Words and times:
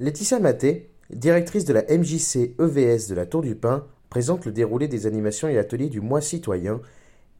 Laetitia 0.00 0.40
Maté, 0.40 0.90
directrice 1.10 1.64
de 1.64 1.72
la 1.72 1.82
MJC 1.82 2.56
EVS 2.58 3.08
de 3.08 3.14
la 3.14 3.26
Tour 3.26 3.42
du 3.42 3.54
Pin, 3.54 3.86
présente 4.10 4.44
le 4.44 4.50
déroulé 4.50 4.88
des 4.88 5.06
animations 5.06 5.46
et 5.46 5.56
ateliers 5.56 5.88
du 5.88 6.00
Mois 6.00 6.20
citoyen, 6.20 6.80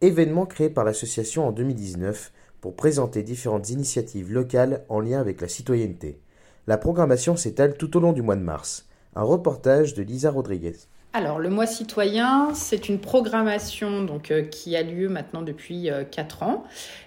événement 0.03 0.47
créé 0.47 0.71
par 0.71 0.85
l'association 0.85 1.49
en 1.49 1.51
2019 1.51 2.31
pour 2.61 2.77
présenter 2.77 3.25
différentes 3.25 3.71
initiatives 3.71 4.33
locales 4.33 4.85
en 4.89 5.01
lien 5.01 5.19
avec 5.19 5.41
la 5.41 5.49
citoyenneté. 5.49 6.21
La 6.69 6.79
programmation 6.79 7.35
s'étale 7.35 7.77
tout 7.77 7.97
au 7.97 8.01
long 8.01 8.13
du 8.13 8.23
mois 8.23 8.37
de 8.37 8.43
mars. 8.43 8.87
Un 9.17 9.25
reportage 9.25 9.95
de 9.95 10.05
Lisa 10.05 10.31
Rodriguez. 10.31 10.77
Alors, 11.13 11.41
le 11.41 11.49
mois 11.49 11.67
citoyen, 11.67 12.55
c'est 12.55 12.89
une 12.89 13.01
programmation 13.01 14.05
donc, 14.05 14.31
euh, 14.31 14.43
qui 14.43 14.77
a 14.77 14.83
lieu 14.83 15.09
maintenant 15.09 15.43
depuis 15.43 15.91
euh, 15.91 16.05
quatre 16.05 16.39
4 16.39 16.43
ans, 16.45 16.65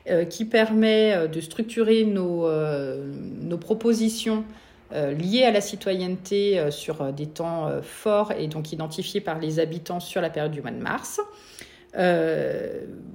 euh, 0.10 0.26
qui 0.26 0.44
permet 0.44 1.30
de 1.30 1.40
structurer 1.40 2.04
nos 2.04 3.58
propositions 3.58 4.44
liées 4.92 5.44
à 5.44 5.52
la 5.52 5.62
citoyenneté 5.62 6.72
sur 6.72 7.12
des 7.12 7.28
temps 7.28 7.70
forts 7.82 8.32
et 8.32 8.48
donc 8.48 8.72
identifiés 8.72 9.22
par 9.22 9.40
les 9.40 9.60
habitants 9.60 10.00
sur 10.00 10.22
la 10.22 10.30
période 10.30 10.52
du 10.52 10.62
mois 10.62 10.72
de 10.72 10.82
mars. 10.82 11.20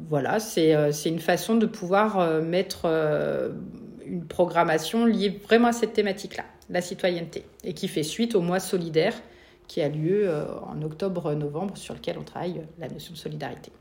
voilà, 0.08 0.38
c'est 0.38 0.90
une 1.06 1.18
façon 1.18 1.54
de 1.54 1.66
pouvoir 1.66 2.42
mettre 2.42 2.86
une 4.04 4.24
programmation 4.26 5.06
liée 5.06 5.40
vraiment 5.42 5.68
à 5.68 5.72
cette 5.72 5.94
thématique-là, 5.94 6.44
la 6.68 6.82
citoyenneté, 6.82 7.44
et 7.64 7.72
qui 7.72 7.88
fait 7.88 8.02
suite 8.02 8.34
au 8.34 8.40
mois 8.40 8.60
solidaire 8.60 9.14
qui 9.72 9.80
a 9.80 9.88
lieu 9.88 10.28
euh, 10.28 10.44
en 10.66 10.82
octobre-novembre, 10.82 11.78
sur 11.78 11.94
lequel 11.94 12.18
on 12.18 12.24
travaille 12.24 12.58
euh, 12.58 12.64
la 12.78 12.88
notion 12.88 13.14
de 13.14 13.18
solidarité. 13.18 13.72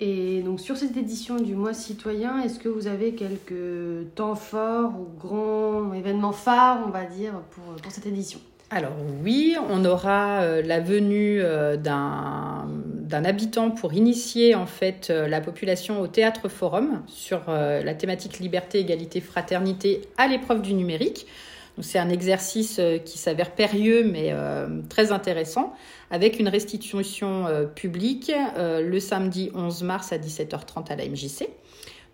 Et 0.00 0.42
donc 0.42 0.60
sur 0.60 0.76
cette 0.76 0.96
édition 0.96 1.36
du 1.36 1.54
mois 1.54 1.74
citoyen, 1.74 2.40
est-ce 2.40 2.58
que 2.58 2.68
vous 2.68 2.86
avez 2.86 3.12
quelques 3.12 4.14
temps 4.14 4.36
forts 4.36 4.92
ou 4.98 5.08
grands 5.18 5.92
événements 5.92 6.32
phares, 6.32 6.84
on 6.86 6.90
va 6.90 7.04
dire, 7.04 7.32
pour, 7.50 7.64
cette 7.90 8.06
édition? 8.06 8.38
Alors 8.70 8.92
oui, 9.24 9.56
on 9.70 9.84
aura 9.84 10.42
euh, 10.42 10.62
la 10.62 10.78
venue 10.78 11.40
d'un 11.82 13.24
habitant 13.24 13.70
pour 13.70 13.94
initier 13.94 14.54
en 14.54 14.66
fait 14.66 15.08
la 15.10 15.40
population 15.40 16.00
au 16.00 16.06
théâtre 16.06 16.48
forum 16.48 17.02
sur 17.06 17.40
la 17.48 17.94
thématique 17.94 18.38
liberté, 18.38 18.78
égalité, 18.78 19.20
fraternité 19.20 20.02
à 20.16 20.28
l'épreuve 20.28 20.62
du 20.62 20.74
numérique. 20.74 21.26
C'est 21.80 21.98
un 21.98 22.08
exercice 22.08 22.78
euh, 22.78 22.98
qui 22.98 23.18
s'avère 23.18 23.52
périlleux 23.52 24.04
mais 24.04 24.28
euh, 24.32 24.80
très 24.88 25.12
intéressant 25.12 25.74
avec 26.10 26.38
une 26.38 26.48
restitution 26.48 27.46
euh, 27.46 27.66
publique 27.66 28.32
le 28.56 29.00
samedi 29.00 29.50
11 29.54 29.82
mars 29.82 30.12
à 30.12 30.18
17h30 30.18 30.90
à 30.90 30.96
la 30.96 31.06
MJC. 31.06 31.48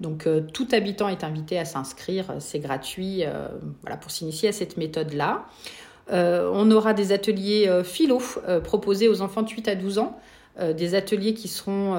Donc 0.01 0.29
tout 0.53 0.67
habitant 0.73 1.09
est 1.09 1.23
invité 1.23 1.59
à 1.59 1.65
s'inscrire, 1.65 2.35
c'est 2.41 2.59
gratuit 2.59 3.23
voilà, 3.83 3.97
pour 3.97 4.11
s'initier 4.11 4.49
à 4.49 4.53
cette 4.53 4.77
méthode-là. 4.77 5.47
on 6.11 6.71
aura 6.73 6.95
des 6.95 7.13
ateliers 7.13 7.71
philo 7.85 8.21
proposés 8.65 9.09
aux 9.09 9.23
enfants 9.23 9.43
de 9.43 9.49
8 9.49 9.69
à 9.69 9.77
12 9.77 9.99
ans, 9.99 10.19
des 10.61 10.97
ateliers 10.97 11.35
qui 11.35 11.47
seront 11.47 11.95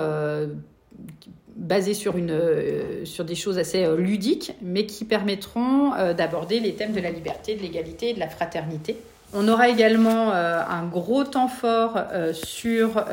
basés 1.56 1.94
sur, 1.94 2.18
une, 2.18 2.32
euh, 2.32 3.06
sur 3.06 3.26
des 3.26 3.36
choses 3.36 3.58
assez 3.58 3.84
euh, 3.84 3.96
ludiques, 3.96 4.54
mais 4.62 4.86
qui 4.86 5.06
permettront 5.06 5.94
euh, 5.94 6.14
d'aborder 6.14 6.60
les 6.60 6.76
thèmes 6.76 6.92
de 6.92 7.00
la 7.00 7.12
liberté, 7.12 7.56
de 7.56 7.62
l'égalité 7.62 8.10
et 8.10 8.14
de 8.14 8.20
la 8.20 8.30
fraternité. 8.30 8.98
On 9.34 9.48
aura 9.48 9.68
également 9.68 10.32
un 10.32 10.86
gros 10.86 11.26
temps 11.26 11.50
fort 11.50 12.00
sur 12.32 13.04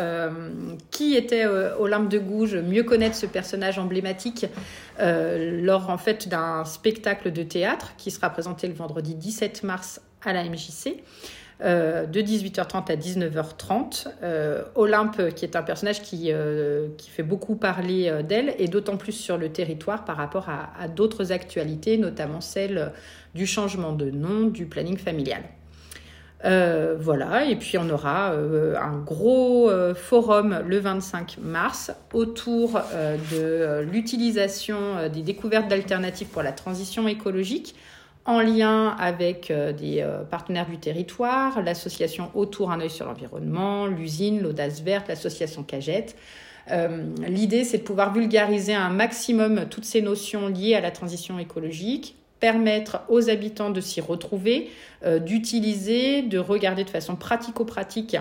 qui 0.90 1.16
était 1.16 1.46
Olympe 1.46 2.08
de 2.08 2.18
Gouges, 2.18 2.54
mieux 2.54 2.84
connaître 2.84 3.16
ce 3.16 3.26
personnage 3.26 3.78
emblématique 3.80 4.46
lors 5.00 5.90
en 5.90 5.98
fait 5.98 6.28
d'un 6.28 6.64
spectacle 6.64 7.32
de 7.32 7.42
théâtre 7.42 7.94
qui 7.96 8.12
sera 8.12 8.30
présenté 8.30 8.68
le 8.68 8.74
vendredi 8.74 9.16
17 9.16 9.64
mars 9.64 10.00
à 10.22 10.32
la 10.32 10.44
MJC. 10.44 11.02
Euh, 11.64 12.06
de 12.06 12.20
18h30 12.20 12.90
à 12.90 12.96
19h30. 12.96 14.08
Euh, 14.22 14.62
Olympe, 14.74 15.32
qui 15.34 15.44
est 15.44 15.54
un 15.54 15.62
personnage 15.62 16.02
qui, 16.02 16.32
euh, 16.32 16.88
qui 16.98 17.08
fait 17.08 17.22
beaucoup 17.22 17.54
parler 17.54 18.12
d'elle, 18.28 18.54
et 18.58 18.66
d'autant 18.66 18.96
plus 18.96 19.12
sur 19.12 19.38
le 19.38 19.50
territoire 19.50 20.04
par 20.04 20.16
rapport 20.16 20.48
à, 20.48 20.88
d'autres 20.88 21.30
actualités, 21.30 21.98
notamment 21.98 22.40
celle 22.40 22.92
du 23.34 23.46
changement 23.46 23.92
de 23.92 24.10
nom, 24.10 24.46
du 24.46 24.66
planning 24.66 24.98
familial. 24.98 25.42
voilà, 26.42 27.44
et 27.44 27.56
puis 27.56 27.78
on 27.78 27.88
aura 27.88 28.32
un 28.32 28.98
gros 28.98 29.70
forum 29.94 30.62
le 30.66 30.78
25 30.78 31.38
mars 31.40 31.92
autour 32.12 32.80
de 33.32 33.80
l'utilisation 33.82 35.08
des 35.08 35.22
découvertes 35.22 35.68
d'alternatives 35.68 36.28
pour 36.28 36.42
la 36.42 36.52
transition 36.52 37.06
écologique 37.06 37.76
en 38.24 38.40
lien 38.40 38.96
avec 38.98 39.50
euh, 39.50 39.72
des 39.72 40.00
euh, 40.00 40.22
partenaires 40.22 40.68
du 40.68 40.78
territoire, 40.78 41.60
l'association 41.62 42.30
Autour 42.34 42.70
un 42.70 42.80
œil 42.80 42.90
sur 42.90 43.06
l'environnement, 43.06 43.86
l'usine, 43.86 44.40
l'audace 44.40 44.80
verte, 44.82 45.08
l'association 45.08 45.62
Cagette. 45.62 46.16
Euh, 46.70 47.04
l'idée, 47.26 47.64
c'est 47.64 47.78
de 47.78 47.82
pouvoir 47.82 48.12
vulgariser 48.12 48.74
un 48.74 48.90
maximum 48.90 49.66
toutes 49.68 49.84
ces 49.84 50.02
notions 50.02 50.48
liées 50.48 50.74
à 50.74 50.80
la 50.80 50.92
transition 50.92 51.38
écologique, 51.38 52.14
permettre 52.38 53.02
aux 53.08 53.28
habitants 53.28 53.70
de 53.70 53.80
s'y 53.80 54.00
retrouver, 54.00 54.68
d'utiliser, 55.20 56.22
de 56.22 56.38
regarder 56.38 56.82
de 56.82 56.90
façon 56.90 57.14
pratico-pratique 57.14 58.16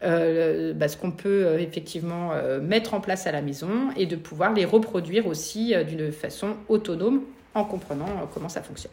bah, 0.00 0.88
ce 0.88 0.96
qu'on 0.96 1.10
peut 1.10 1.60
effectivement 1.60 2.30
mettre 2.62 2.94
en 2.94 3.02
place 3.02 3.26
à 3.26 3.32
la 3.32 3.42
maison 3.42 3.90
et 3.94 4.06
de 4.06 4.16
pouvoir 4.16 4.54
les 4.54 4.64
reproduire 4.64 5.26
aussi 5.26 5.74
d'une 5.84 6.10
façon 6.10 6.56
autonome 6.70 7.20
en 7.52 7.64
comprenant 7.64 8.30
comment 8.32 8.48
ça 8.48 8.62
fonctionne. 8.62 8.92